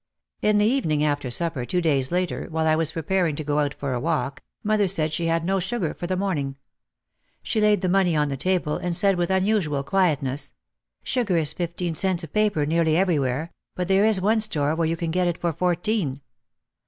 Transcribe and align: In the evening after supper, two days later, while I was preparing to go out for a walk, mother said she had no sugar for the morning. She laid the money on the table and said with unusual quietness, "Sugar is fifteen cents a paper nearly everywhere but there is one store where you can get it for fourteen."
In 0.41 0.57
the 0.57 0.65
evening 0.65 1.03
after 1.03 1.29
supper, 1.29 1.63
two 1.63 1.79
days 1.79 2.11
later, 2.11 2.47
while 2.49 2.65
I 2.65 2.75
was 2.75 2.93
preparing 2.93 3.35
to 3.35 3.43
go 3.43 3.59
out 3.59 3.75
for 3.75 3.93
a 3.93 3.99
walk, 3.99 4.41
mother 4.63 4.87
said 4.87 5.13
she 5.13 5.27
had 5.27 5.45
no 5.45 5.59
sugar 5.59 5.93
for 5.93 6.07
the 6.07 6.17
morning. 6.17 6.55
She 7.43 7.61
laid 7.61 7.81
the 7.81 7.87
money 7.87 8.15
on 8.15 8.27
the 8.29 8.35
table 8.35 8.77
and 8.77 8.95
said 8.95 9.15
with 9.15 9.29
unusual 9.29 9.83
quietness, 9.83 10.53
"Sugar 11.03 11.37
is 11.37 11.53
fifteen 11.53 11.93
cents 11.93 12.23
a 12.23 12.27
paper 12.27 12.65
nearly 12.65 12.97
everywhere 12.97 13.51
but 13.75 13.87
there 13.87 14.03
is 14.03 14.19
one 14.19 14.39
store 14.39 14.73
where 14.73 14.87
you 14.87 14.97
can 14.97 15.11
get 15.11 15.27
it 15.27 15.37
for 15.37 15.53
fourteen." 15.53 16.21